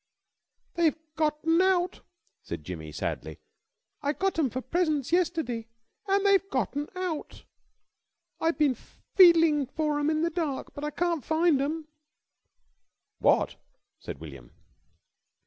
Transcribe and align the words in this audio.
"They've 0.73 0.97
gotten 1.15 1.61
out," 1.61 2.01
said 2.41 2.63
Jimmy, 2.63 2.91
sadly. 2.91 3.37
"I 4.01 4.13
got 4.13 4.39
'em 4.39 4.49
for 4.49 4.59
presents 4.61 5.11
yesterday, 5.11 5.67
an' 6.07 6.23
they've 6.23 6.49
gotten 6.49 6.87
out. 6.95 7.43
I've 8.39 8.57
been 8.57 8.73
feeling 8.73 9.67
for 9.67 9.99
'em 9.99 10.09
in 10.09 10.23
the 10.23 10.31
dark, 10.31 10.73
but 10.73 10.83
I 10.83 10.89
can't 10.89 11.23
find 11.23 11.61
'em." 11.61 11.87
"What?" 13.19 13.57
said 13.99 14.17
William. 14.19 14.49